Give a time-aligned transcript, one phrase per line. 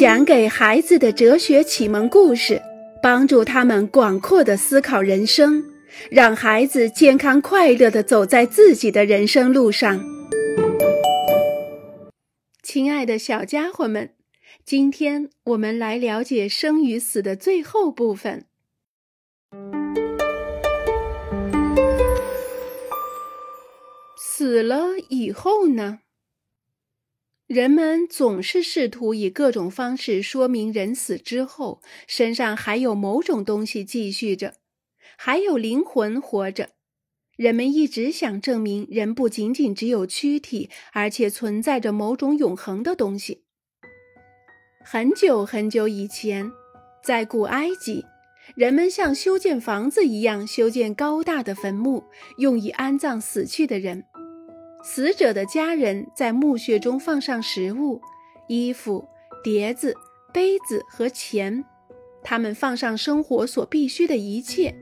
[0.00, 2.62] 讲给孩子的哲学启蒙故事，
[3.02, 5.62] 帮助他们广阔的思考人生，
[6.10, 10.02] 让孩子健康快乐的走在自己的人生路上。
[12.62, 14.14] 亲爱的小家伙们，
[14.64, 18.46] 今天我们来了解生与死的最后部分。
[24.16, 25.98] 死了以后呢？
[27.50, 34.54] 人们总是试图以各种方式说明人死之后身上还有某种东西继续着，
[35.18, 36.68] 还有灵魂活着。
[37.36, 43.42] 人们一直想证明人不仅仅只有躯体，而且存在着某种永恒的东西。
[44.84, 46.52] 很久很久以前，
[47.02, 48.04] 在古埃及，
[48.54, 52.04] 人们像修建房子一样修建高大的坟墓，
[52.38, 54.04] 用以安葬死去的人。
[54.82, 58.00] 死者的家人在墓穴中放上食物、
[58.48, 59.06] 衣服、
[59.44, 59.94] 碟子、
[60.32, 61.64] 杯子和钱，
[62.22, 64.74] 他们放上生活所必需的一切，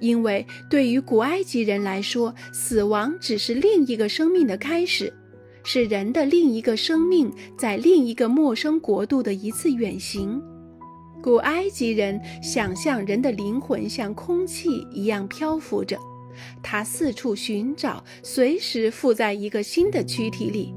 [0.00, 5.12] 因为对于古埃及人来说，死亡只是另一个生命的开始，
[5.64, 10.42] 是人的另一个生命在另一个陌生国度的一次远行。
[11.22, 15.96] 古埃及人想象人的灵魂像空气一样漂浮着。
[16.62, 20.74] 他四处寻找，随时附在一个新的躯体里，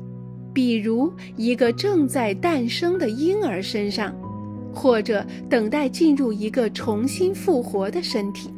[0.53, 4.15] 比如一个正在诞生的婴儿身上，
[4.73, 8.49] 或者等待进入一个重新复活的身体。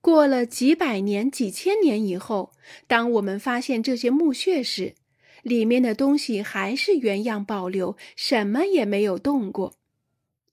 [0.00, 2.52] 过了几百年、几千年以后，
[2.86, 4.94] 当我们发现这些墓穴时，
[5.42, 9.74] 里面的东西还是原样保留，什么也没有动过。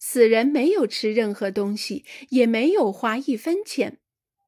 [0.04, 4.00] 死人没有吃任何东西，也没有花一分钱，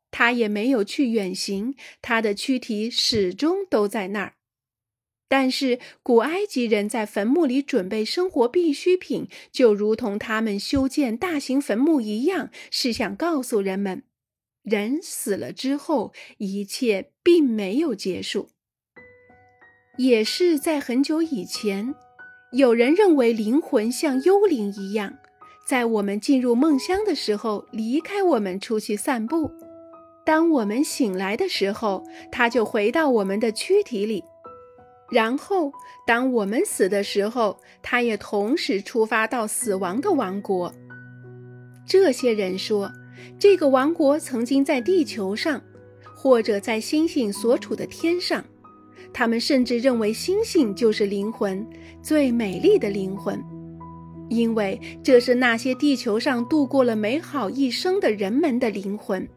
[0.10, 4.34] 他也没有去远行，他的躯体始终都在那儿。
[5.30, 14.04] 但是古埃及人在坟墓里准备生活必需品，就如同他们修建大型坟墓一样，是想告诉人们，
[14.64, 18.50] 人死了之后，一切并没有结束。
[20.00, 21.94] 也是在很久以前，
[22.54, 25.20] 有人认为灵魂像幽灵一样。
[25.66, 29.50] 在我们进入梦乡的时候，离开我们出去散步；
[30.26, 34.22] 当我们醒来的时候，它就回到我们的躯体里；
[35.10, 35.72] 然后，
[36.06, 40.74] 当我们死的时候，它也同时出发到死亡的王国。
[41.88, 42.92] 这些人说，
[43.40, 45.62] 这个王国曾经在地球上，
[46.14, 48.44] 或者在星星所处的天上。
[49.14, 51.66] 他们甚至认为星星就是灵魂，
[52.02, 53.42] 最美丽的灵魂。
[54.34, 59.30] 因为这是那些地球上度过了美好一生的人们的灵魂，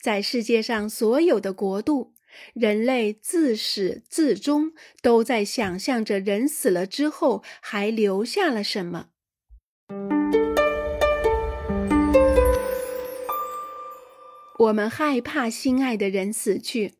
[0.00, 2.12] 在世界上所有的国度，
[2.54, 9.08] 人类自始至终都在想象着人死了之后还留下了什么。
[14.58, 16.94] 我们害怕心爱的人死去，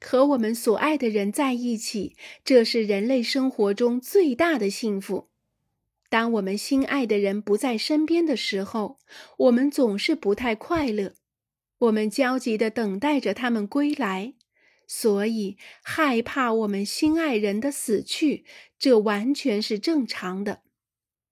[0.00, 5.31] 和我们所爱的人在一起，这是人类生活中最大的幸福。
[6.12, 8.98] 当我们心爱的人不在身边的时候，
[9.38, 11.14] 我们总是不太快乐。
[11.78, 14.34] 我们焦急地等待着他们归来，
[14.86, 18.44] 所以害怕我们心爱人的死去，
[18.78, 20.60] 这完全是正常的。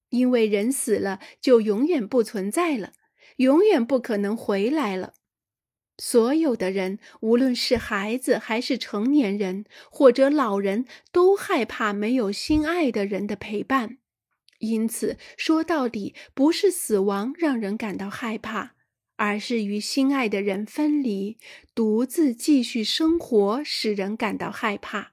[0.08, 2.94] 因为人死了就永远不存在了，
[3.36, 5.12] 永远不可能回来了。
[5.98, 13.98] 所有的人，无论是孩子还是成年人或者老人，都害怕没有心爱的人的陪伴。
[14.60, 18.72] 因此，说到底，不是死亡让人感到害怕，
[19.16, 21.38] 而是与心爱的人分离、
[21.74, 25.12] 独自继续生活使人感到害怕。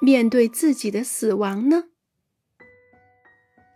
[0.00, 1.84] 面对自己的死亡呢？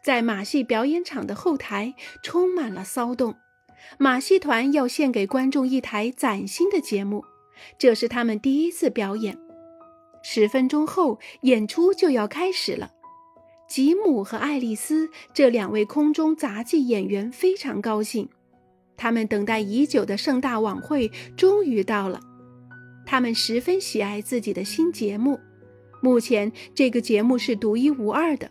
[0.04, 3.36] 在马戏表演场的后台充满了骚动，
[3.98, 7.24] 马戏团要献给观众一台崭新的节目，
[7.78, 9.49] 这是他们第一次表演。
[10.22, 12.90] 十分钟后，演出就要开始了。
[13.68, 18.28] 吉姆和爱丽丝这两位空中杂技演员非常高兴，
[18.96, 22.20] 他们等待已久的盛大晚会终于到了。
[23.06, 25.38] 他们十分喜爱自己的新节目，
[26.02, 28.50] 目前这个节目是独一无二的，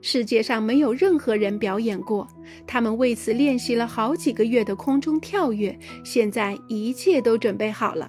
[0.00, 2.26] 世界上没有任何人表演过。
[2.66, 8.08] 他们为此练习了好几个月的空中跳跃，现在一切都准备好了。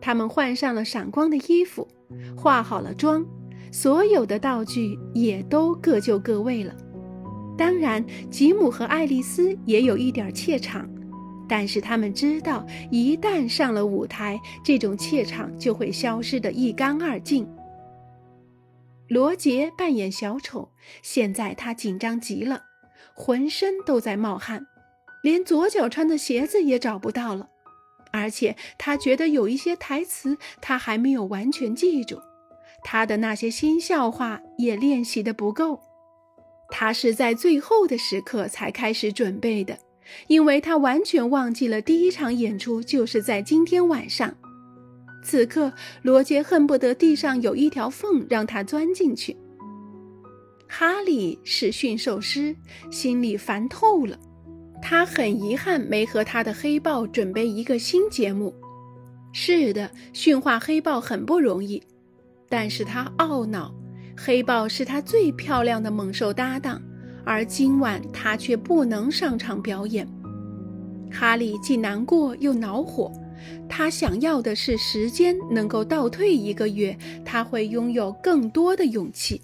[0.00, 1.86] 他们换上了闪光的衣服。
[2.36, 3.24] 化好了妆，
[3.72, 6.74] 所有的道具也都各就各位了。
[7.56, 10.88] 当然，吉姆和爱丽丝也有一点怯场，
[11.48, 17.48] 但是他们知道，一旦上了舞台，这种怯场就会消失得一干二净。
[19.08, 20.68] 罗杰扮演小丑，
[21.02, 22.62] 现在他紧张极了，
[23.14, 24.66] 浑身都在冒汗，
[25.22, 27.48] 连左脚穿的鞋子也找不到了。
[28.16, 32.18] 而且他觉得有一些台词他还没有完全记住，
[32.82, 35.80] 他的那些新笑话也练习的不够。
[36.70, 39.78] 他是在最后的时刻才开始准备的，
[40.26, 44.34] 因为他完全忘记了第一场演出就是在今天晚上。
[45.22, 45.72] 此刻，
[46.02, 49.36] 罗杰恨不得地上有一条缝让他钻进去。
[50.68, 52.56] 哈利是驯兽师，
[52.90, 54.18] 心里烦透了。
[54.88, 58.54] 他很遗憾没和他的黑豹准备一个新节目。
[59.32, 61.82] 是的，驯化黑豹很不容易，
[62.48, 63.74] 但是他懊恼，
[64.16, 66.80] 黑豹是他最漂亮的猛兽搭档，
[67.24, 70.06] 而今晚他却不能上场表演。
[71.10, 73.10] 哈利既难过又恼火。
[73.68, 79.42] 他想要的是时间能够倒退一个月，他会拥有更多的勇气。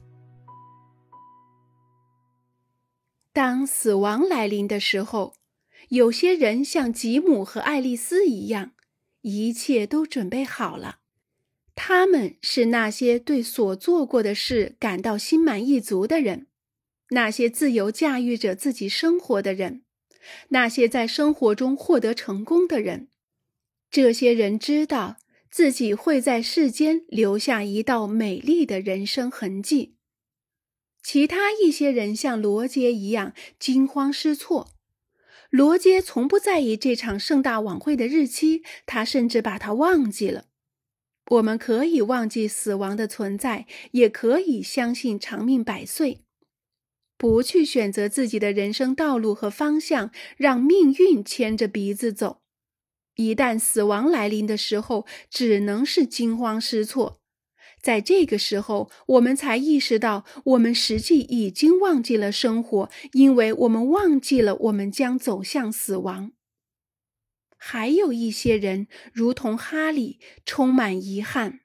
[3.32, 5.34] 当死亡来临的时候，
[5.88, 8.72] 有些人像吉姆和爱丽丝一样，
[9.22, 10.98] 一切都准备好了。
[11.74, 16.46] 他们是那些对所做过的事感到心满意足的人，
[17.10, 19.82] 那些自由驾驭着自己生活的人，
[20.48, 23.08] 那些在生活中获得成功的人。
[23.90, 25.16] 这些人知道
[25.50, 29.94] 自己会在世间留下一道美丽的人生痕迹。
[31.02, 34.68] 其他一些人像罗杰一样惊慌失措。
[35.50, 40.46] 罗杰从不在意这场盛大晚会的日期，他甚至把它忘记了。
[41.30, 46.20] 我们可以忘记死亡的存在，也可以相信长命百岁，
[47.16, 52.42] 不去选择自己的人生道路和方向，让命运牵着鼻子走。
[53.16, 57.21] 一旦死亡来临的时候，只能是惊慌失措。
[57.82, 66.32] 在这个时候，我们才意识到，我们实际已经忘记了生活，因为我们忘记了我们将走向死亡。
[67.56, 71.60] 还有一些人，如同哈利，充满遗憾。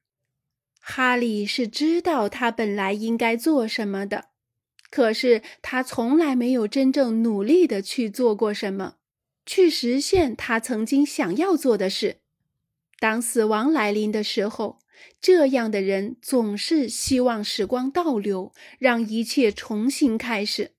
[0.79, 4.29] 哈利是知道他本来应该做什么的，
[4.89, 8.95] 可是他从来没有真正努力的去做过什么。
[9.45, 12.17] 去实现他曾经想要做的事。
[12.99, 14.79] 当死亡来临的时候，
[15.21, 20.71] 这样的人总是希望时光倒流，让一切重新开始。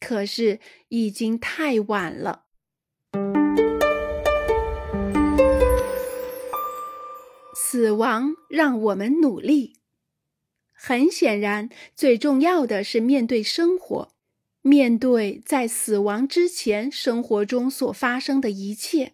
[0.00, 2.46] 可是已经太晚了。
[7.54, 9.74] 死亡让我们努力。
[10.72, 14.12] 很显然，最重要的是面对生活。
[14.60, 19.12] 面对在死亡之前生活中所发生的一切，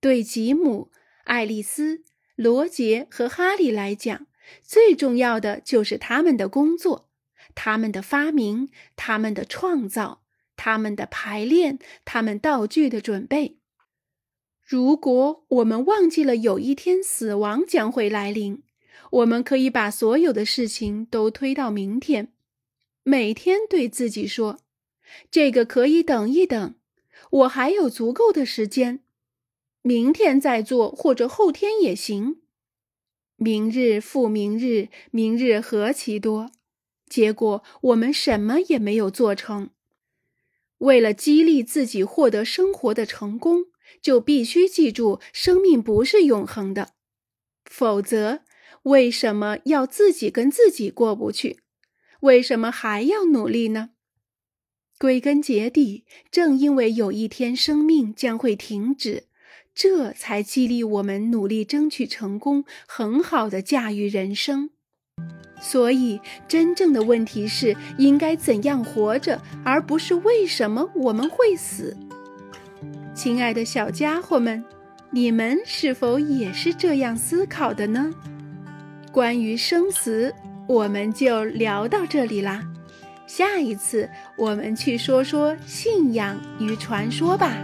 [0.00, 0.90] 对吉姆、
[1.24, 2.02] 爱丽丝、
[2.34, 4.26] 罗杰和哈利来讲，
[4.62, 7.08] 最重要的就是他们的工作、
[7.54, 10.22] 他们的发明、他们的创造、
[10.56, 13.58] 他们的排练、他们道具的准备。
[14.62, 18.62] 如果我们忘记了有一天死亡将会来临，
[19.10, 22.32] 我们可以把所有的事情都推到明天。
[23.02, 24.60] 每天对自己说
[25.30, 26.76] ：“这个可以等一等，
[27.30, 29.02] 我还有足够的时间，
[29.82, 32.42] 明天再做或者后天也行。
[33.36, 36.50] 明日复明日，明日何其多，
[37.08, 39.70] 结果我们什么也没有做成。
[40.78, 43.66] 为了激励自己获得生活的成功，
[44.02, 46.92] 就必须记住，生命不是永恒的，
[47.64, 48.40] 否则
[48.82, 51.60] 为什么要自己跟自己过不去？”
[52.20, 53.92] 为什么还要努力呢？
[54.98, 59.28] 归根结底，正因为有一天生命将会停止，
[59.74, 64.70] 这才激励我们努力争取成功，很好的驾驭人生。
[65.60, 71.96] 所以，真正的问题是应该怎样活着，而不是为什么我们会死。
[73.14, 74.64] 亲爱的小家伙们，
[75.10, 78.12] 你们是否也是这样思考的呢？
[79.12, 80.34] 关于生死。
[80.66, 82.62] 我们就聊到这里啦，
[83.26, 84.08] 下一次
[84.38, 87.56] 我们去说说信仰与传说吧。